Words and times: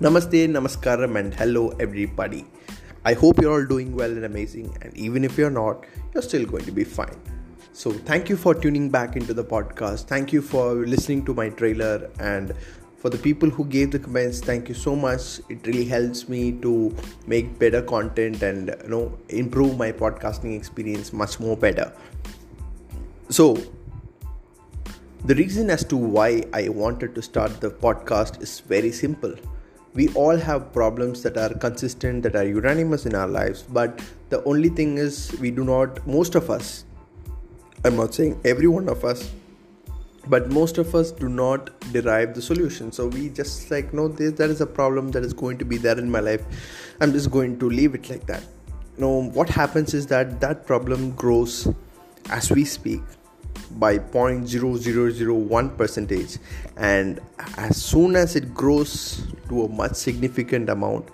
Namaste, 0.00 0.48
Namaskaram, 0.48 1.18
and 1.18 1.34
hello, 1.34 1.74
everybody. 1.78 2.46
I 3.04 3.12
hope 3.12 3.38
you're 3.38 3.52
all 3.52 3.66
doing 3.66 3.94
well 3.94 4.10
and 4.10 4.24
amazing, 4.24 4.74
and 4.80 4.96
even 4.96 5.24
if 5.24 5.36
you're 5.36 5.50
not, 5.50 5.84
you're 6.14 6.22
still 6.22 6.46
going 6.46 6.64
to 6.64 6.72
be 6.72 6.84
fine. 6.84 7.20
So, 7.74 7.92
thank 7.92 8.30
you 8.30 8.38
for 8.38 8.54
tuning 8.54 8.88
back 8.88 9.14
into 9.14 9.34
the 9.34 9.44
podcast. 9.44 10.06
Thank 10.06 10.32
you 10.32 10.40
for 10.40 10.72
listening 10.86 11.26
to 11.26 11.34
my 11.34 11.50
trailer, 11.50 12.08
and 12.18 12.54
for 12.96 13.10
the 13.10 13.18
people 13.18 13.50
who 13.50 13.66
gave 13.66 13.90
the 13.90 13.98
comments, 13.98 14.40
thank 14.40 14.70
you 14.70 14.74
so 14.74 14.96
much. 14.96 15.38
It 15.50 15.66
really 15.66 15.84
helps 15.84 16.30
me 16.30 16.52
to 16.62 16.96
make 17.26 17.58
better 17.58 17.82
content 17.82 18.42
and 18.42 18.74
you 18.82 18.88
know 18.88 19.18
improve 19.28 19.76
my 19.76 19.92
podcasting 19.92 20.56
experience 20.56 21.12
much 21.12 21.38
more 21.40 21.58
better. 21.58 21.92
So, 23.28 23.58
the 25.26 25.34
reason 25.34 25.68
as 25.68 25.84
to 25.84 25.98
why 25.98 26.44
I 26.54 26.70
wanted 26.70 27.14
to 27.16 27.20
start 27.20 27.60
the 27.60 27.68
podcast 27.68 28.40
is 28.40 28.60
very 28.60 28.92
simple. 28.92 29.34
We 29.92 30.08
all 30.14 30.36
have 30.36 30.72
problems 30.72 31.22
that 31.22 31.36
are 31.36 31.52
consistent, 31.54 32.22
that 32.22 32.36
are 32.36 32.44
unanimous 32.44 33.06
in 33.06 33.14
our 33.14 33.26
lives, 33.26 33.62
but 33.62 34.00
the 34.28 34.42
only 34.44 34.68
thing 34.68 34.98
is, 34.98 35.36
we 35.40 35.50
do 35.50 35.64
not, 35.64 36.06
most 36.06 36.36
of 36.36 36.48
us, 36.48 36.84
I'm 37.84 37.96
not 37.96 38.14
saying 38.14 38.40
every 38.44 38.68
one 38.68 38.88
of 38.88 39.04
us, 39.04 39.30
but 40.28 40.50
most 40.50 40.78
of 40.78 40.94
us 40.94 41.10
do 41.10 41.28
not 41.28 41.70
derive 41.92 42.34
the 42.34 42.42
solution. 42.42 42.92
So 42.92 43.08
we 43.08 43.30
just 43.30 43.70
like, 43.70 43.92
no, 43.92 44.06
there, 44.06 44.30
there 44.30 44.48
is 44.48 44.60
a 44.60 44.66
problem 44.66 45.10
that 45.12 45.24
is 45.24 45.32
going 45.32 45.58
to 45.58 45.64
be 45.64 45.76
there 45.76 45.98
in 45.98 46.10
my 46.10 46.20
life. 46.20 46.44
I'm 47.00 47.12
just 47.12 47.30
going 47.30 47.58
to 47.58 47.68
leave 47.68 47.94
it 47.94 48.08
like 48.10 48.26
that. 48.26 48.44
No, 48.98 49.22
what 49.30 49.48
happens 49.48 49.94
is 49.94 50.06
that 50.08 50.40
that 50.40 50.66
problem 50.66 51.12
grows 51.12 51.66
as 52.28 52.50
we 52.50 52.64
speak 52.64 53.00
by 53.72 53.98
0.0001 53.98 55.76
percentage. 55.76 56.38
And 56.76 57.20
as 57.56 57.82
soon 57.82 58.16
as 58.16 58.36
it 58.36 58.52
grows 58.54 59.26
to 59.48 59.64
a 59.64 59.68
much 59.68 59.94
significant 59.94 60.68
amount 60.68 61.08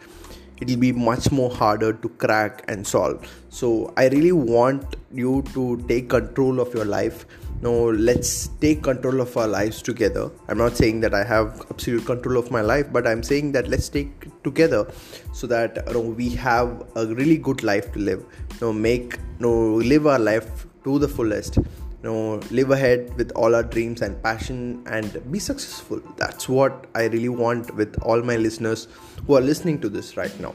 it 0.60 0.68
will 0.68 0.76
be 0.76 0.92
much 0.92 1.30
more 1.30 1.50
harder 1.50 1.92
to 1.92 2.08
crack 2.08 2.64
and 2.68 2.86
solve. 2.86 3.26
So 3.50 3.92
i 3.96 4.08
really 4.08 4.32
want 4.32 4.96
you 5.12 5.42
to 5.54 5.76
take 5.88 6.08
control 6.10 6.60
of 6.60 6.72
your 6.74 6.84
life. 6.84 7.26
No 7.62 7.72
let's 7.90 8.48
take 8.60 8.82
control 8.82 9.20
of 9.20 9.36
our 9.36 9.48
lives 9.48 9.82
together. 9.82 10.30
I'm 10.48 10.58
not 10.58 10.76
saying 10.76 11.00
that 11.00 11.14
i 11.14 11.24
have 11.24 11.62
absolute 11.70 12.04
control 12.06 12.38
of 12.38 12.50
my 12.50 12.60
life 12.60 12.86
but 12.92 13.06
i'm 13.06 13.22
saying 13.22 13.52
that 13.52 13.68
let's 13.68 13.88
take 13.88 14.28
together 14.42 14.86
so 15.32 15.46
that 15.46 15.82
you 15.86 15.94
know, 15.94 16.00
we 16.00 16.30
have 16.30 16.84
a 16.96 17.06
really 17.06 17.36
good 17.36 17.62
life 17.62 17.92
to 17.92 17.98
live. 17.98 18.24
You 18.54 18.66
know, 18.66 18.72
make 18.72 19.18
you 19.40 19.46
know, 19.46 19.74
live 19.74 20.06
our 20.06 20.18
life 20.18 20.66
to 20.84 20.98
the 20.98 21.08
fullest 21.08 21.58
you 22.02 22.10
know 22.10 22.40
live 22.50 22.70
ahead 22.70 23.12
with 23.16 23.32
all 23.32 23.54
our 23.54 23.62
dreams 23.62 24.02
and 24.02 24.22
passion 24.22 24.82
and 24.86 25.20
be 25.30 25.38
successful. 25.38 26.00
That's 26.16 26.48
what 26.48 26.86
i 26.94 27.04
really 27.04 27.28
want 27.28 27.74
with 27.74 27.98
all 28.02 28.22
my 28.22 28.36
listeners 28.36 28.88
who 29.26 29.36
are 29.36 29.40
listening 29.40 29.80
to 29.80 29.88
this 29.88 30.16
right 30.16 30.40
now. 30.40 30.54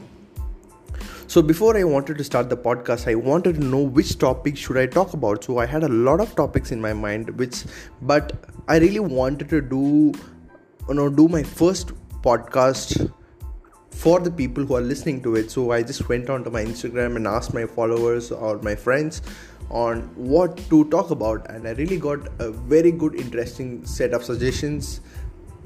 So 1.26 1.42
before 1.42 1.76
i 1.76 1.84
wanted 1.84 2.18
to 2.18 2.24
start 2.24 2.48
the 2.48 2.56
podcast 2.56 3.08
i 3.10 3.14
wanted 3.14 3.56
to 3.56 3.64
know 3.64 3.80
which 3.80 4.18
topic 4.18 4.56
should 4.56 4.76
i 4.76 4.86
talk 4.86 5.14
about. 5.14 5.44
So 5.44 5.58
i 5.58 5.66
had 5.66 5.82
a 5.82 5.88
lot 5.88 6.20
of 6.20 6.36
topics 6.36 6.72
in 6.72 6.80
my 6.80 6.92
mind 6.92 7.30
which 7.38 7.64
but 8.02 8.32
i 8.68 8.76
really 8.78 9.00
wanted 9.00 9.48
to 9.48 9.60
do 9.60 10.12
you 10.88 10.94
know 10.94 11.08
do 11.08 11.28
my 11.28 11.42
first 11.42 11.92
podcast 12.22 13.12
for 13.90 14.18
the 14.20 14.30
people 14.30 14.64
who 14.64 14.74
are 14.74 14.80
listening 14.80 15.22
to 15.22 15.36
it. 15.36 15.50
So 15.50 15.70
i 15.72 15.82
just 15.82 16.08
went 16.08 16.30
onto 16.30 16.50
my 16.50 16.64
instagram 16.64 17.16
and 17.16 17.26
asked 17.26 17.52
my 17.54 17.66
followers 17.66 18.30
or 18.30 18.58
my 18.58 18.74
friends 18.74 19.22
on 19.72 20.02
what 20.14 20.56
to 20.68 20.84
talk 20.90 21.10
about 21.10 21.50
and 21.50 21.66
i 21.66 21.72
really 21.72 21.98
got 21.98 22.20
a 22.38 22.50
very 22.50 22.92
good 22.92 23.14
interesting 23.14 23.84
set 23.86 24.12
of 24.12 24.22
suggestions 24.22 25.00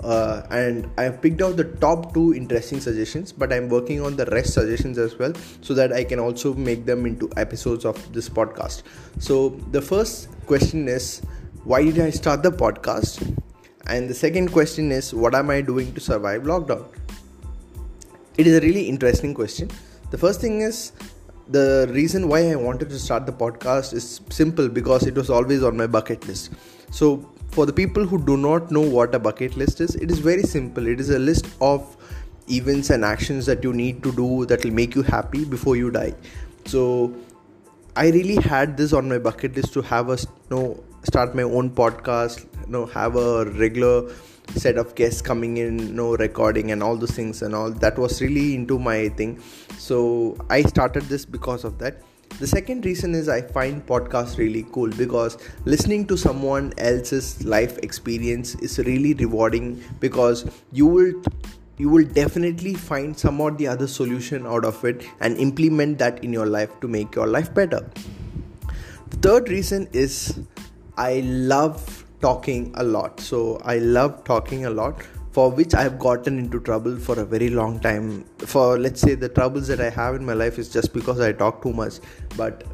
uh, 0.03 0.43
and 0.51 0.89
i've 0.99 1.21
picked 1.21 1.43
out 1.43 1.57
the 1.57 1.65
top 1.87 2.15
two 2.15 2.35
interesting 2.35 2.79
suggestions 2.81 3.33
but 3.33 3.53
i'm 3.53 3.69
working 3.69 4.01
on 4.01 4.15
the 4.15 4.27
rest 4.27 4.55
suggestions 4.55 4.97
as 4.97 5.19
well 5.19 5.33
so 5.61 5.75
that 5.75 5.93
i 5.93 6.05
can 6.05 6.21
also 6.21 6.55
make 6.55 6.85
them 6.85 7.07
into 7.07 7.31
episodes 7.37 7.85
of 7.85 8.13
this 8.13 8.29
podcast. 8.29 8.83
So 9.19 9.51
the 9.73 9.83
first 9.83 10.29
question 10.47 10.87
is 10.89 11.23
why 11.65 11.83
did 11.83 11.99
i 11.99 12.11
start 12.11 12.43
the 12.43 12.51
podcast? 12.51 13.37
And 13.89 14.09
the 14.09 14.15
second 14.15 14.53
question 14.53 14.93
is 14.93 15.13
what 15.15 15.35
am 15.35 15.51
i 15.51 15.61
doing 15.61 15.93
to 15.95 16.01
survive 16.01 16.43
lockdown? 16.43 16.87
It 18.37 18.47
is 18.47 18.59
a 18.59 18.61
really 18.61 18.89
interesting 18.89 19.33
question. 19.33 19.71
The 20.11 20.19
first 20.19 20.41
thing 20.41 20.61
is 20.61 20.93
the 21.49 21.89
reason 21.91 22.29
why 22.29 22.51
I 22.51 22.57
wanted 22.57 22.89
to 22.91 22.99
start 22.99 23.27
the 23.27 23.33
podcast 23.33 23.93
is 23.95 24.21
simple 24.31 24.69
because 24.69 25.07
it 25.07 25.15
was 25.15 25.31
always 25.31 25.63
on 25.63 25.77
my 25.77 25.87
bucket 25.87 26.27
list. 26.27 26.53
So, 26.91 27.29
for 27.51 27.65
the 27.65 27.73
people 27.73 28.05
who 28.05 28.23
do 28.25 28.37
not 28.37 28.71
know 28.71 28.81
what 28.81 29.15
a 29.15 29.19
bucket 29.19 29.57
list 29.57 29.81
is, 29.81 29.95
it 29.95 30.11
is 30.11 30.19
very 30.19 30.43
simple. 30.43 30.87
It 30.87 31.01
is 31.01 31.11
a 31.11 31.19
list 31.19 31.47
of 31.61 31.97
events 32.51 32.91
and 32.91 33.05
actions 33.05 33.47
that 33.47 33.63
you 33.63 33.73
need 33.73 34.03
to 34.03 34.13
do 34.13 34.47
that 34.47 34.65
will 34.65 34.73
make 34.73 34.95
you 34.95 35.03
happy 35.03 35.45
before 35.45 35.77
you 35.77 35.91
die. 35.91 36.15
So, 36.65 37.15
I 37.95 38.11
really 38.11 38.37
had 38.37 38.77
this 38.77 38.93
on 38.93 39.09
my 39.09 39.19
bucket 39.19 39.57
list 39.57 39.73
to 39.75 39.83
have 39.83 40.11
a 40.11 40.19
you 40.19 40.51
know, 40.51 40.85
start 41.05 41.35
my 41.35 41.45
own 41.45 41.71
podcast, 41.71 42.45
you 42.67 42.73
know, 42.73 42.87
have 42.87 43.17
a 43.17 43.47
regular 43.47 44.11
set 44.55 44.79
of 44.79 44.95
guests 44.95 45.21
coming 45.21 45.57
in 45.59 45.95
know 45.95 46.17
recording 46.17 46.71
and 46.71 46.83
all 46.83 46.97
those 46.97 47.11
things 47.11 47.43
and 47.43 47.55
all. 47.55 47.71
That 47.71 47.99
was 47.99 48.21
really 48.23 48.55
into 48.55 48.79
my 48.79 49.09
thing. 49.11 49.41
So 49.79 50.37
i 50.51 50.63
started 50.63 51.05
this 51.05 51.25
because 51.25 51.65
of 51.65 51.79
that. 51.79 52.03
The 52.39 52.47
second 52.47 52.85
reason 52.85 53.15
is 53.15 53.29
i 53.29 53.41
find 53.41 53.85
podcasts 53.87 54.37
really 54.39 54.67
cool 54.73 54.91
because 54.91 55.39
listening 55.65 56.07
to 56.09 56.17
someone 56.17 56.73
else's 56.79 57.45
life 57.45 57.79
experience 57.79 58.55
is 58.57 58.79
really 58.81 59.15
rewarding 59.15 59.83
because 60.01 60.45
you 60.73 60.87
will 60.87 61.13
you 61.79 61.89
will 61.91 62.05
definitely 62.05 62.75
find 62.75 63.19
some 63.19 63.41
or 63.41 63.51
the 63.51 63.67
other 63.67 63.87
solution 63.87 64.47
out 64.47 64.65
of 64.65 64.83
it 64.85 65.07
and 65.21 65.37
implement 65.37 65.99
that 65.99 66.25
in 66.25 66.33
your 66.33 66.47
life 66.47 66.81
to 66.81 66.89
make 66.89 67.15
your 67.15 67.27
life 67.27 67.53
better. 67.53 67.89
The 69.11 69.17
third 69.29 69.49
reason 69.51 69.89
is 69.93 70.41
i 70.97 71.21
love 71.21 72.06
talking 72.21 72.73
a 72.75 72.83
lot. 72.83 73.21
So 73.21 73.61
I 73.65 73.79
love 73.79 74.25
talking 74.25 74.67
a 74.67 74.71
lot, 74.71 75.03
for 75.33 75.51
which 75.51 75.75
I 75.75 75.83
have 75.83 75.99
gotten 75.99 76.39
into 76.39 76.61
trouble 76.61 76.99
for 76.99 77.19
a 77.21 77.25
very 77.25 77.51
long 77.51 77.81
time. 77.81 78.25
For 78.39 78.79
let's 78.79 79.01
say 79.01 79.15
the 79.15 79.29
troubles 79.29 79.69
that 79.69 79.81
I 79.81 79.91
have 79.91 80.15
in 80.15 80.25
my 80.25 80.35
life 80.35 80.59
is 80.59 80.69
just 80.69 80.93
because 80.93 81.21
I 81.21 81.33
talk 81.33 81.63
too 81.63 81.73
much, 81.73 82.01
but 82.37 82.65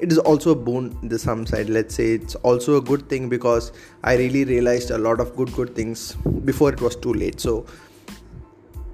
it 0.00 0.10
is 0.10 0.18
also 0.18 0.52
a 0.52 0.54
boon 0.54 0.96
in 1.02 1.08
the 1.08 1.18
some 1.18 1.44
side 1.44 1.68
let's 1.68 1.94
say 1.94 2.12
it's 2.12 2.34
also 2.36 2.76
a 2.78 2.80
good 2.80 3.06
thing 3.08 3.28
because 3.28 3.70
i 4.02 4.16
really 4.16 4.44
realized 4.44 4.90
a 4.90 4.98
lot 4.98 5.20
of 5.20 5.36
good 5.36 5.52
good 5.52 5.74
things 5.74 6.14
before 6.50 6.72
it 6.72 6.80
was 6.80 6.96
too 6.96 7.12
late 7.12 7.38
so 7.38 7.66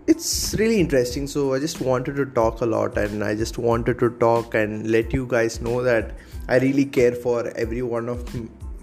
it's 0.09 0.55
really 0.59 0.81
interesting 0.81 1.27
so 1.27 1.55
i 1.55 1.59
just 1.59 1.81
wanted 1.81 2.17
to 2.17 2.27
talk 2.27 2.61
a 2.61 2.67
lot 2.67 2.97
and 2.99 3.23
i 3.23 3.35
just 3.35 3.59
wanted 3.59 3.99
to 3.99 4.11
talk 4.25 4.55
and 4.55 4.91
let 4.91 5.13
you 5.13 5.27
guys 5.27 5.61
know 5.61 5.83
that 5.83 6.15
i 6.49 6.59
really 6.59 6.85
care 6.85 7.13
for 7.13 7.49
every 7.57 7.83
one 7.83 8.09
of 8.09 8.25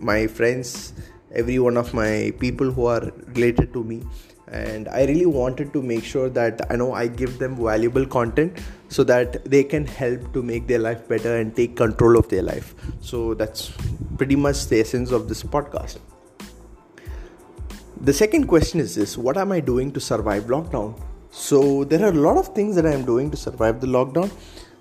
my 0.04 0.28
friends 0.28 0.94
every 1.34 1.58
one 1.60 1.78
of 1.78 1.94
my 1.94 2.32
people 2.40 2.72
who 2.72 2.86
are 2.86 3.12
related 3.36 3.74
to 3.74 3.84
me. 3.84 4.04
And 4.48 4.88
i 4.90 5.06
really 5.06 5.26
wanted 5.26 5.74
to 5.74 5.82
make 5.82 6.04
sure 6.04 6.30
that 6.30 6.62
i 6.70 6.76
know 6.76 6.94
i 6.94 7.08
give 7.08 7.40
them 7.40 7.56
valuable 7.56 8.06
content 8.06 8.60
so 8.88 9.04
that 9.04 9.44
they 9.50 9.64
can 9.64 9.88
help 9.88 10.32
to 10.34 10.44
make 10.44 10.68
their 10.68 10.78
life 10.78 11.08
better 11.08 11.38
and 11.38 11.56
take 11.56 11.76
control 11.76 12.18
of 12.18 12.28
their 12.30 12.44
life. 12.44 12.76
So 13.02 13.34
that's 13.34 13.72
pretty 14.18 14.36
much 14.36 14.68
the 14.68 14.82
essence 14.82 15.12
of 15.12 15.28
this 15.28 15.42
podcast. 15.42 15.98
The 18.02 18.14
second 18.14 18.48
question 18.48 18.80
is 18.80 18.94
this. 18.96 19.18
What 19.18 19.38
am 19.38 19.52
i 19.52 19.60
doing 19.60 19.92
to 19.94 20.00
survive 20.00 20.44
lockdown? 20.44 21.02
So 21.32 21.84
there 21.86 22.04
are 22.06 22.10
a 22.10 22.22
lot 22.28 22.38
of 22.38 22.54
things 22.54 22.76
that 22.76 22.86
i 22.86 22.92
am 22.92 23.06
doing 23.06 23.32
to 23.32 23.38
survive 23.38 23.82
the 23.82 23.88
lockdown. 23.88 24.30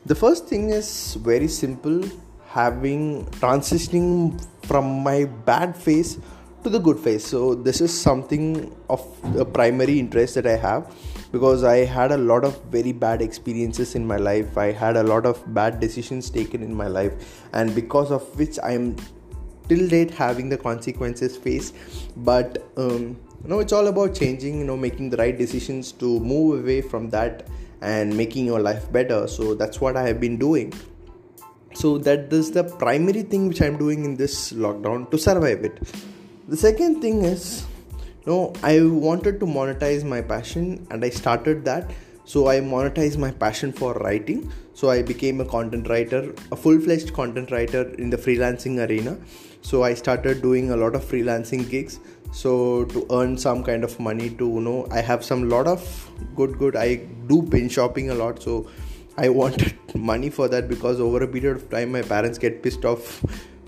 The 0.04 0.14
first 0.14 0.48
thing 0.48 0.70
is 0.70 1.14
very 1.14 1.48
simple. 1.48 2.02
Having 2.48 3.24
transitioning 3.26 4.44
from 4.62 5.02
my 5.02 5.24
bad 5.24 5.76
phase 5.76 6.18
to 6.62 6.70
the 6.70 6.78
good 6.78 6.98
phase 6.98 7.24
so 7.26 7.54
this 7.54 7.80
is 7.80 7.92
something 7.92 8.72
of 8.88 9.04
a 9.36 9.44
primary 9.44 9.98
interest 9.98 10.36
that 10.36 10.46
i 10.46 10.56
have 10.56 10.94
because 11.32 11.64
i 11.64 11.78
had 11.78 12.12
a 12.12 12.16
lot 12.16 12.44
of 12.44 12.62
very 12.64 12.92
bad 12.92 13.22
experiences 13.22 13.94
in 13.94 14.06
my 14.06 14.16
life. 14.16 14.56
I 14.58 14.70
had 14.70 14.96
a 14.96 15.02
lot 15.02 15.24
of 15.24 15.42
bad 15.54 15.80
decisions 15.80 16.28
taken 16.30 16.62
in 16.62 16.74
my 16.74 16.86
life 16.86 17.48
and 17.52 17.74
because 17.74 18.10
of 18.10 18.22
which 18.38 18.58
i'm 18.62 18.96
till 19.68 19.88
date 19.88 20.10
having 20.10 20.48
the 20.48 20.58
consequences 20.58 21.36
faced 21.36 21.74
but 22.18 22.58
um, 22.76 23.16
you 23.42 23.48
know 23.48 23.58
it's 23.58 23.72
all 23.72 23.86
about 23.88 24.14
changing 24.14 24.58
you 24.58 24.64
know 24.64 24.76
making 24.76 25.10
the 25.10 25.16
right 25.16 25.36
decisions 25.36 25.90
to 25.92 26.20
move 26.20 26.60
away 26.60 26.80
from 26.80 27.10
that 27.10 27.48
and 27.80 28.16
making 28.16 28.46
your 28.46 28.60
life 28.60 28.90
better. 28.92 29.26
So 29.26 29.54
that's 29.54 29.80
what 29.80 29.96
i 29.96 30.06
have 30.06 30.20
been 30.20 30.36
doing 30.36 30.72
so 31.74 31.98
that 31.98 32.32
is 32.32 32.50
the 32.52 32.64
primary 32.64 33.22
thing 33.22 33.48
which 33.48 33.60
i'm 33.62 33.76
doing 33.76 34.04
in 34.04 34.16
this 34.16 34.52
lockdown 34.52 35.10
to 35.10 35.18
survive 35.18 35.64
it. 35.64 35.80
The 36.48 36.56
second 36.56 37.00
thing 37.00 37.22
is 37.24 37.64
you 38.24 38.32
know 38.32 38.52
i 38.62 38.80
wanted 38.80 39.40
to 39.40 39.46
monetize 39.46 40.04
my 40.04 40.20
passion 40.20 40.86
and 40.90 41.04
i 41.04 41.10
started 41.10 41.64
that. 41.64 41.90
So 42.24 42.48
i 42.48 42.60
monetized 42.60 43.18
my 43.18 43.30
passion 43.30 43.72
for 43.72 43.94
writing. 43.94 44.52
So 44.74 44.90
i 44.90 45.02
became 45.02 45.40
a 45.40 45.44
content 45.44 45.88
writer 45.88 46.34
a 46.50 46.56
full-fledged 46.56 47.12
content 47.14 47.50
writer 47.50 47.88
in 47.94 48.10
the 48.10 48.16
freelancing 48.16 48.86
arena. 48.86 49.16
So 49.62 49.82
i 49.82 49.94
started 49.94 50.42
doing 50.42 50.70
a 50.70 50.76
lot 50.76 50.94
of 50.94 51.04
freelancing 51.04 51.68
gigs. 51.68 52.00
So 52.32 52.84
to 52.86 53.06
earn 53.10 53.36
some 53.36 53.62
kind 53.62 53.84
of 53.84 53.98
money 54.00 54.30
to 54.30 54.46
you 54.46 54.60
know 54.60 54.86
i 54.90 55.00
have 55.00 55.24
some 55.24 55.48
lot 55.48 55.66
of 55.66 56.10
good 56.36 56.58
good 56.58 56.76
i 56.76 56.96
do 57.28 57.42
binge 57.42 57.72
shopping 57.72 58.10
a 58.10 58.14
lot. 58.14 58.42
So 58.42 58.66
i 59.18 59.28
wanted 59.28 59.76
money 59.94 60.30
for 60.30 60.48
that 60.48 60.68
because 60.68 61.00
over 61.00 61.22
a 61.22 61.28
period 61.28 61.56
of 61.56 61.70
time 61.70 61.92
my 61.92 62.02
parents 62.02 62.38
get 62.38 62.62
pissed 62.62 62.84
off 62.84 63.22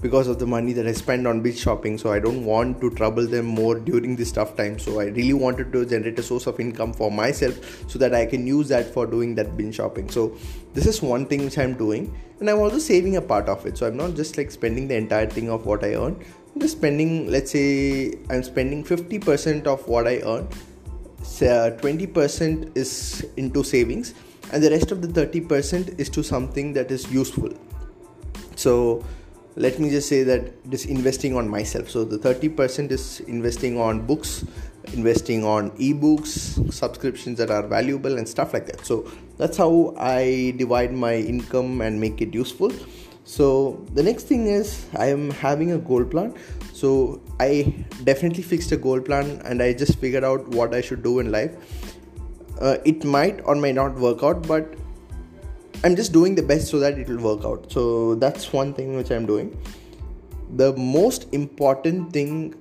because 0.05 0.29
of 0.29 0.38
the 0.38 0.46
money 0.46 0.75
that 0.75 0.87
I 0.87 0.93
spend 0.93 1.26
on 1.26 1.41
beach 1.41 1.58
shopping. 1.58 1.96
So 1.96 2.12
I 2.12 2.19
don't 2.19 2.44
want 2.44 2.79
to 2.82 2.91
trouble 2.91 3.26
them 3.26 3.46
more 3.46 3.75
during 3.79 4.17
this 4.17 4.32
tough 4.32 4.55
time. 4.55 4.79
So 4.79 5.00
I 5.00 5.05
really 5.05 5.32
wanted 5.32 5.73
to 5.73 5.87
generate 5.87 6.19
a 6.19 6.23
source 6.23 6.46
of 6.46 6.61
income 6.61 6.93
for 6.93 7.11
myself 7.11 7.91
so 7.91 7.99
that 8.00 8.14
I 8.14 8.26
can 8.26 8.46
use 8.46 8.69
that 8.69 8.93
for 8.93 9.06
doing 9.06 9.35
that 9.37 9.56
binge 9.56 9.76
shopping. 9.76 10.11
So 10.11 10.37
this 10.75 10.87
is 10.87 11.00
one 11.00 11.25
thing 11.25 11.46
which 11.46 11.56
I'm 11.56 11.73
doing, 11.75 12.14
and 12.38 12.50
I'm 12.50 12.58
also 12.58 12.79
saving 12.79 13.17
a 13.17 13.23
part 13.23 13.49
of 13.49 13.64
it. 13.64 13.79
So 13.79 13.87
I'm 13.87 13.96
not 13.96 14.14
just 14.14 14.37
like 14.37 14.50
spending 14.50 14.88
the 14.88 14.96
entire 14.96 15.26
thing 15.26 15.49
of 15.49 15.64
what 15.64 15.82
I 15.82 15.94
earn. 15.94 16.23
I'm 16.55 16.61
just 16.61 16.76
spending, 16.76 17.31
let's 17.31 17.50
say, 17.50 18.14
I'm 18.29 18.43
spending 18.43 18.85
50% 18.85 19.67
of 19.67 19.88
what 19.88 20.06
I 20.06 20.19
earn. 20.19 20.46
So 21.23 21.75
20% 21.81 22.76
is 22.76 23.26
into 23.38 23.64
savings, 23.64 24.12
and 24.55 24.62
the 24.62 24.71
rest 24.71 24.93
of 24.93 25.03
the 25.03 25.09
30% 25.09 25.99
is 25.99 26.09
to 26.11 26.23
something 26.23 26.73
that 26.75 26.93
is 26.93 27.11
useful. 27.11 27.53
So 28.55 29.05
let 29.56 29.81
me 29.81 29.91
just 29.91 30.09
say 30.09 30.23
that 30.23 30.43
it 30.43 30.73
is 30.73 30.87
investing 30.87 31.37
on 31.37 31.49
myself. 31.49 31.91
So 31.91 32.05
the 32.05 32.19
30% 32.19 32.93
is 32.93 33.19
investing 33.21 33.81
on 33.81 34.06
books 34.06 34.45
investing 34.93 35.45
on 35.45 35.71
ebooks 35.73 36.35
subscriptions 36.73 37.39
that 37.39 37.51
are 37.51 37.67
valuable 37.67 38.19
and 38.19 38.29
stuff 38.29 38.53
like 38.53 38.67
that. 38.67 38.85
So 38.85 39.11
that's 39.39 39.56
how 39.56 39.95
i 39.99 40.55
divide 40.59 40.93
my 40.93 41.15
income 41.15 41.81
and 41.81 41.99
make 41.99 42.21
it 42.21 42.35
useful. 42.35 42.71
So 43.25 43.83
the 43.95 44.03
next 44.03 44.25
thing 44.25 44.47
is 44.47 44.87
i 44.95 45.06
am 45.06 45.31
having 45.31 45.73
a 45.73 45.79
goal 45.79 46.05
plan. 46.05 46.35
So 46.73 47.23
i 47.41 47.75
definitely 48.05 48.43
fixed 48.43 48.73
a 48.73 48.77
goal 48.77 49.01
plan 49.01 49.41
and 49.45 49.62
i 49.62 49.73
just 49.73 49.99
figured 49.99 50.25
out 50.25 50.47
what 50.49 50.75
i 50.75 50.81
should 50.81 51.03
do 51.03 51.19
in 51.19 51.33
life 51.33 51.83
uh, 52.61 52.79
it 52.85 53.05
might 53.05 53.41
or 53.45 53.55
may 53.55 53.73
not 53.73 53.95
work 53.95 54.23
out 54.23 54.47
but 54.47 54.75
I'm 55.85 55.95
just 55.97 56.15
doing 56.15 56.35
the 56.35 56.43
best 56.43 56.69
so 56.69 56.79
that 56.79 56.99
it 56.99 57.09
will 57.09 57.19
work 57.19 57.45
out. 57.45 57.71
So 57.71 58.15
that's 58.15 58.55
one 58.55 58.73
thing 58.73 58.97
which 58.97 59.11
I'm 59.11 59.27
doing. 59.27 59.55
The 60.56 60.73
most 60.79 61.27
important 61.33 62.11
thing 62.11 62.55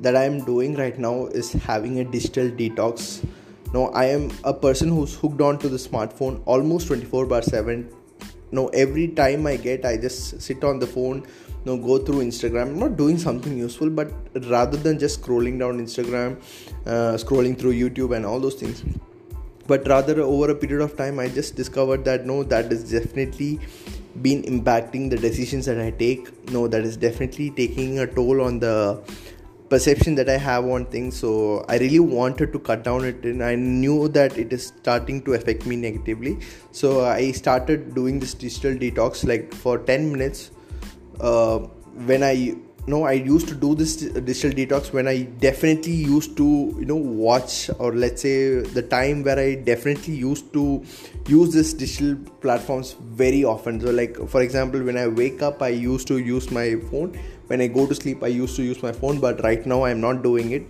that 0.00 0.16
I 0.16 0.24
am 0.24 0.44
doing 0.44 0.74
right 0.74 0.98
now 0.98 1.26
is 1.26 1.52
having 1.52 2.00
a 2.00 2.04
digital 2.04 2.50
detox. 2.50 3.24
Now 3.72 3.84
I 3.90 4.06
am 4.06 4.32
a 4.42 4.52
person 4.52 4.88
who's 4.88 5.14
hooked 5.14 5.40
on 5.40 5.58
to 5.58 5.68
the 5.68 5.76
smartphone 5.76 6.42
almost 6.44 6.88
24 6.88 7.26
bar 7.26 7.42
7. 7.42 7.88
Now 8.50 8.66
every 8.68 9.08
time 9.08 9.46
I 9.46 9.56
get, 9.56 9.84
I 9.84 9.96
just 9.96 10.40
sit 10.40 10.64
on 10.64 10.80
the 10.80 10.88
phone, 10.88 11.24
know, 11.64 11.76
go 11.76 11.98
through 11.98 12.22
Instagram. 12.24 12.62
I'm 12.62 12.78
not 12.80 12.96
doing 12.96 13.16
something 13.16 13.56
useful, 13.56 13.90
but 13.90 14.12
rather 14.48 14.76
than 14.76 14.98
just 14.98 15.22
scrolling 15.22 15.60
down 15.60 15.78
Instagram, 15.78 16.42
uh, 16.84 17.14
scrolling 17.14 17.56
through 17.56 17.74
YouTube 17.74 18.16
and 18.16 18.26
all 18.26 18.40
those 18.40 18.54
things 18.54 18.82
but 19.66 19.86
rather 19.88 20.20
over 20.22 20.50
a 20.50 20.54
period 20.54 20.80
of 20.80 20.96
time 20.96 21.18
i 21.18 21.28
just 21.28 21.56
discovered 21.56 22.04
that 22.04 22.26
no 22.26 22.42
that 22.42 22.72
is 22.72 22.90
definitely 22.90 23.58
been 24.22 24.42
impacting 24.42 25.10
the 25.10 25.16
decisions 25.16 25.66
that 25.66 25.80
i 25.80 25.90
take. 25.90 26.50
No 26.50 26.66
that 26.68 26.82
is 26.82 26.96
definitely 26.96 27.50
taking 27.50 27.98
a 27.98 28.06
toll 28.06 28.40
on 28.40 28.58
the 28.58 29.02
perception 29.68 30.14
that 30.14 30.28
i 30.28 30.36
have 30.36 30.64
on 30.64 30.86
things. 30.86 31.16
So 31.16 31.64
i 31.68 31.78
really 31.78 31.98
wanted 31.98 32.52
to 32.52 32.58
cut 32.58 32.84
down 32.84 33.04
it 33.04 33.24
and 33.24 33.42
i 33.42 33.54
knew 33.54 34.08
that 34.08 34.38
it 34.38 34.52
is 34.52 34.66
starting 34.66 35.22
to 35.24 35.34
affect 35.34 35.66
me 35.66 35.76
negatively. 35.76 36.38
So 36.72 37.04
i 37.04 37.32
started 37.32 37.94
doing 37.94 38.20
this 38.20 38.34
digital 38.34 38.74
detox 38.74 39.26
like 39.26 39.52
for 39.54 39.78
10 39.78 40.12
minutes 40.12 40.50
uh, 41.20 41.58
when 42.10 42.22
i 42.22 42.54
no 42.88 43.02
i 43.04 43.12
used 43.12 43.48
to 43.48 43.54
do 43.54 43.74
this 43.74 43.96
digital 43.96 44.50
detox 44.58 44.92
when 44.92 45.08
i 45.08 45.22
definitely 45.44 45.92
used 45.92 46.36
to 46.36 46.44
you 46.78 46.84
know 46.84 46.96
watch 46.96 47.68
or 47.80 47.92
let's 47.92 48.22
say 48.22 48.60
the 48.60 48.82
time 48.82 49.24
where 49.24 49.38
i 49.38 49.54
definitely 49.54 50.14
used 50.14 50.52
to 50.52 50.84
use 51.26 51.52
this 51.52 51.72
digital 51.72 52.14
platforms 52.40 52.94
very 53.22 53.42
often. 53.44 53.80
So 53.80 53.90
like 53.90 54.16
for 54.28 54.42
example 54.42 54.80
when 54.82 54.96
i 54.96 55.08
wake 55.08 55.42
up 55.42 55.62
i 55.62 55.68
used 55.68 56.06
to 56.08 56.18
use 56.18 56.50
my 56.50 56.76
phone. 56.90 57.18
When 57.48 57.60
i 57.60 57.66
go 57.66 57.86
to 57.86 57.94
sleep 57.94 58.22
i 58.22 58.28
used 58.28 58.54
to 58.56 58.62
use 58.62 58.82
my 58.82 58.92
phone 58.92 59.18
but 59.18 59.42
right 59.42 59.66
now 59.66 59.84
i'm 59.84 60.00
not 60.00 60.22
doing 60.22 60.52
it. 60.52 60.66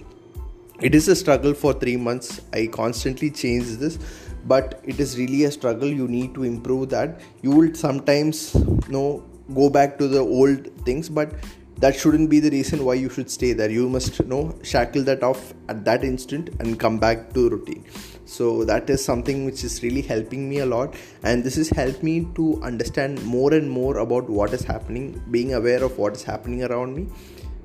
It 0.81 0.95
is 0.95 1.09
a 1.09 1.17
struggle 1.17 1.53
for 1.55 1.73
3 1.75 1.97
months. 1.97 2.41
I 2.53 2.67
constantly 2.67 3.31
change 3.31 3.77
this 3.77 3.99
but 4.47 4.81
it 4.85 5.01
is 5.01 5.19
really 5.19 5.45
a 5.45 5.51
struggle. 5.51 5.89
You 5.89 6.09
need 6.09 6.35
to 6.35 6.45
improve 6.45 6.89
that. 6.91 7.21
You 7.43 7.51
will 7.51 7.75
sometimes 7.75 8.55
you 8.55 8.81
know 8.89 9.23
go 9.55 9.69
back 9.69 9.99
to 9.99 10.09
the 10.09 10.21
old 10.21 10.85
things 10.85 11.09
but 11.09 11.35
that 11.79 11.95
shouldn't 11.95 12.31
be 12.31 12.41
the 12.41 12.51
reason 12.51 12.85
why 12.85 12.95
you 12.95 13.11
should 13.11 13.31
stay 13.31 13.53
there. 13.53 13.71
You 13.71 13.89
must 13.89 14.19
you 14.19 14.27
know 14.27 14.59
shackle 14.63 15.05
that 15.05 15.23
off 15.23 15.53
at 15.69 15.85
that 15.85 16.05
instant 16.05 16.51
and 16.61 16.81
come 16.81 16.99
back 16.99 17.33
to 17.35 17.49
routine. 17.51 17.85
So 18.25 18.65
that 18.65 18.91
is 18.91 19.05
something 19.05 19.45
which 19.45 19.63
is 19.63 19.83
really 19.83 20.03
helping 20.03 20.49
me 20.49 20.59
a 20.59 20.67
lot. 20.67 20.95
And 21.23 21.45
this 21.45 21.57
has 21.57 21.69
helped 21.71 22.03
me 22.03 22.27
to 22.35 22.61
understand 22.63 23.25
more 23.25 23.55
and 23.55 23.71
more 23.71 23.99
about 23.99 24.29
what 24.29 24.53
is 24.53 24.65
happening 24.65 25.23
being 25.31 25.55
aware 25.55 25.83
of 25.85 25.99
what 25.99 26.15
is 26.15 26.23
happening 26.23 26.65
around 26.65 26.97
me. 26.97 27.09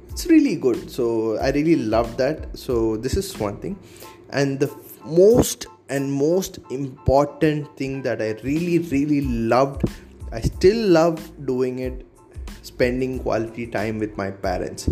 It's 0.09 0.25
really 0.27 0.55
good. 0.55 0.91
So 0.91 1.37
i 1.37 1.49
really 1.51 1.77
love 1.77 2.17
that. 2.17 2.57
So 2.57 2.97
this 2.97 3.15
is 3.15 3.37
one 3.39 3.57
thing. 3.57 3.79
And 4.29 4.59
the 4.59 4.73
most 5.05 5.67
and 5.89 6.11
most 6.11 6.59
important 6.69 7.75
thing 7.75 8.01
that 8.01 8.21
i 8.21 8.31
really 8.43 8.77
really 8.93 9.21
loved 9.53 9.83
i 10.31 10.39
still 10.39 10.87
love 10.97 11.19
doing 11.45 11.79
it 11.79 12.05
spending 12.61 13.19
quality 13.19 13.67
time 13.67 13.99
with 13.99 14.17
my 14.17 14.31
parents. 14.31 14.89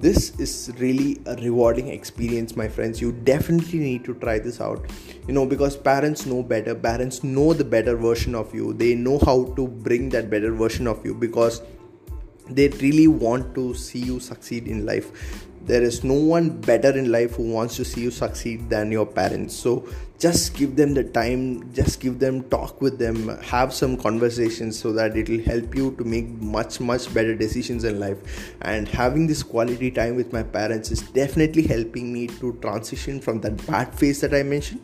This 0.00 0.38
is 0.40 0.72
really 0.78 1.20
a 1.26 1.36
rewarding 1.36 1.88
experience 1.88 2.56
my 2.56 2.68
friends. 2.68 3.02
You 3.02 3.12
definitely 3.12 3.80
need 3.80 4.04
to 4.04 4.14
try 4.14 4.38
this 4.38 4.60
out. 4.60 4.86
You 5.28 5.34
know 5.34 5.44
because 5.44 5.76
parents 5.76 6.24
know 6.24 6.42
better. 6.42 6.74
Parents 6.74 7.22
know 7.22 7.52
the 7.52 7.64
better 7.64 7.96
version 7.96 8.34
of 8.34 8.54
you. 8.54 8.72
They 8.72 8.94
know 8.94 9.18
how 9.18 9.44
to 9.56 9.68
bring 9.68 10.08
that 10.10 10.30
better 10.30 10.52
version 10.52 10.86
of 10.86 11.04
you 11.04 11.14
because 11.14 11.62
they 12.48 12.68
really 12.68 13.06
want 13.08 13.54
to 13.54 13.74
see 13.74 13.98
you 13.98 14.18
succeed 14.20 14.66
in 14.66 14.86
life 14.86 15.46
there 15.66 15.82
is 15.82 16.02
no 16.02 16.14
one 16.14 16.60
better 16.60 16.96
in 16.96 17.12
life 17.12 17.36
who 17.36 17.52
wants 17.52 17.76
to 17.76 17.84
see 17.84 18.00
you 18.00 18.10
succeed 18.10 18.68
than 18.70 18.90
your 18.90 19.06
parents. 19.06 19.54
So 19.54 19.86
just 20.18 20.54
give 20.54 20.76
them 20.76 20.92
the 20.92 21.02
time 21.02 21.72
just 21.72 21.98
give 21.98 22.18
them 22.18 22.42
talk 22.50 22.82
with 22.82 22.98
them 22.98 23.38
have 23.38 23.72
some 23.72 23.96
conversations 23.96 24.78
so 24.78 24.92
that 24.92 25.16
it 25.16 25.30
will 25.30 25.42
help 25.44 25.74
you 25.74 25.92
to 25.96 26.04
make 26.04 26.28
much 26.42 26.78
much 26.78 27.12
better 27.14 27.34
decisions 27.34 27.84
in 27.84 27.98
life. 27.98 28.18
And 28.62 28.86
having 28.86 29.26
this 29.26 29.42
quality 29.42 29.90
time 29.90 30.16
with 30.16 30.32
my 30.32 30.42
parents 30.42 30.90
is 30.90 31.02
definitely 31.02 31.66
helping 31.66 32.12
me 32.12 32.26
to 32.26 32.52
transition 32.60 33.20
from 33.20 33.40
that 33.40 33.66
bad 33.66 33.94
phase 33.94 34.20
that 34.20 34.34
i 34.34 34.42
mentioned 34.42 34.80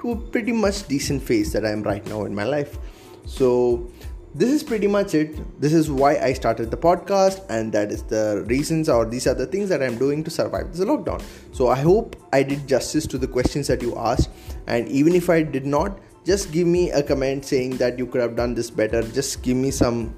to 0.00 0.12
a 0.12 0.16
pretty 0.16 0.52
much 0.52 0.86
decent 0.88 1.22
phase 1.22 1.52
that 1.52 1.64
i 1.64 1.70
am 1.70 1.82
right 1.82 2.06
now 2.06 2.24
in 2.24 2.34
my 2.34 2.44
life. 2.44 2.78
So 3.26 3.90
this 4.36 4.50
is 4.50 4.62
pretty 4.62 4.86
much 4.86 5.14
it. 5.14 5.60
This 5.60 5.72
is 5.72 5.90
why 5.90 6.18
I 6.18 6.34
started 6.34 6.70
the 6.70 6.76
podcast, 6.76 7.42
and 7.48 7.72
that 7.72 7.90
is 7.90 8.02
the 8.02 8.44
reasons, 8.46 8.90
or 8.90 9.06
these 9.06 9.26
are 9.26 9.32
the 9.32 9.46
things 9.46 9.70
that 9.70 9.82
I'm 9.82 9.96
doing 9.96 10.22
to 10.24 10.30
survive 10.30 10.72
this 10.72 10.84
lockdown. 10.84 11.22
So 11.52 11.68
I 11.68 11.76
hope 11.76 12.16
I 12.34 12.42
did 12.42 12.68
justice 12.68 13.06
to 13.06 13.18
the 13.18 13.26
questions 13.26 13.66
that 13.68 13.80
you 13.80 13.96
asked, 13.96 14.28
and 14.66 14.86
even 14.88 15.14
if 15.14 15.30
I 15.30 15.42
did 15.42 15.64
not, 15.64 15.98
just 16.26 16.52
give 16.52 16.66
me 16.66 16.90
a 16.90 17.02
comment 17.02 17.46
saying 17.46 17.78
that 17.78 17.98
you 17.98 18.06
could 18.06 18.20
have 18.20 18.36
done 18.36 18.52
this 18.52 18.68
better. 18.68 19.00
Just 19.02 19.42
give 19.42 19.56
me 19.56 19.70
some 19.70 20.14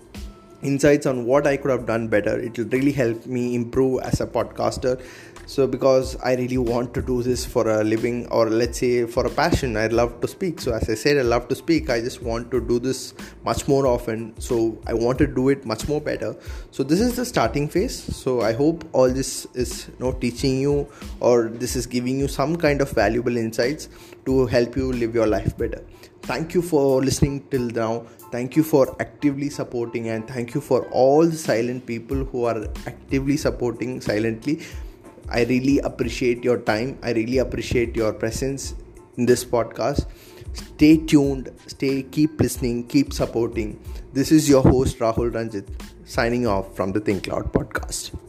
insights 0.62 1.06
on 1.06 1.24
what 1.24 1.46
I 1.46 1.56
could 1.56 1.70
have 1.70 1.86
done 1.86 2.08
better. 2.08 2.40
It 2.40 2.58
will 2.58 2.66
really 2.66 2.92
help 2.92 3.26
me 3.26 3.54
improve 3.54 4.00
as 4.02 4.20
a 4.20 4.26
podcaster. 4.26 5.00
So, 5.48 5.66
because 5.66 6.14
I 6.16 6.34
really 6.34 6.58
want 6.58 6.92
to 6.92 7.00
do 7.00 7.22
this 7.22 7.46
for 7.46 7.66
a 7.70 7.82
living 7.82 8.26
or 8.26 8.50
let's 8.50 8.80
say 8.80 9.06
for 9.06 9.24
a 9.26 9.30
passion, 9.30 9.78
I 9.78 9.86
love 9.86 10.20
to 10.20 10.28
speak. 10.28 10.60
So, 10.60 10.74
as 10.74 10.90
I 10.90 10.94
said, 10.94 11.16
I 11.16 11.22
love 11.22 11.48
to 11.48 11.54
speak. 11.54 11.88
I 11.88 12.02
just 12.02 12.22
want 12.22 12.50
to 12.50 12.60
do 12.60 12.78
this 12.78 13.14
much 13.46 13.66
more 13.66 13.86
often. 13.86 14.38
So, 14.38 14.76
I 14.86 14.92
want 14.92 15.16
to 15.20 15.26
do 15.26 15.48
it 15.48 15.64
much 15.64 15.88
more 15.88 16.02
better. 16.02 16.36
So, 16.70 16.82
this 16.82 17.00
is 17.00 17.16
the 17.16 17.24
starting 17.24 17.66
phase. 17.66 17.96
So, 18.14 18.42
I 18.42 18.52
hope 18.52 18.84
all 18.92 19.08
this 19.08 19.46
is 19.54 19.88
you 19.88 19.94
know 20.00 20.12
teaching 20.12 20.60
you 20.60 20.86
or 21.20 21.44
this 21.48 21.76
is 21.76 21.86
giving 21.86 22.18
you 22.18 22.28
some 22.28 22.54
kind 22.54 22.82
of 22.82 22.90
valuable 22.90 23.38
insights 23.38 23.88
to 24.26 24.44
help 24.44 24.76
you 24.76 24.92
live 24.92 25.14
your 25.14 25.26
life 25.26 25.56
better. 25.56 25.82
Thank 26.24 26.52
you 26.52 26.60
for 26.60 27.02
listening 27.02 27.42
till 27.48 27.70
now 27.70 28.04
thank 28.30 28.54
you 28.54 28.62
for 28.62 28.94
actively 29.00 29.48
supporting 29.48 30.10
and 30.10 30.28
thank 30.28 30.54
you 30.54 30.60
for 30.60 30.86
all 30.90 31.24
the 31.24 31.36
silent 31.36 31.86
people 31.86 32.26
who 32.26 32.44
are 32.44 32.66
actively 32.86 33.38
supporting 33.38 33.98
silently 34.02 34.60
i 35.30 35.44
really 35.44 35.78
appreciate 35.80 36.44
your 36.44 36.58
time. 36.58 36.98
I 37.02 37.12
really 37.12 37.38
appreciate 37.38 37.96
your 37.96 38.12
presence 38.12 38.74
in 39.16 39.26
this 39.26 39.44
podcast. 39.44 40.06
Stay 40.52 40.96
tuned. 40.96 41.50
Stay 41.66 42.02
keep 42.02 42.40
listening. 42.40 42.86
Keep 42.86 43.12
supporting. 43.12 43.78
This 44.12 44.32
is 44.32 44.48
your 44.48 44.62
host 44.62 44.98
rahul 44.98 45.34
ranjit 45.34 45.68
signing 46.04 46.46
off 46.46 46.74
from 46.74 46.92
the 46.92 47.00
think 47.00 47.26
loud 47.26 47.52
podcast 47.52 48.27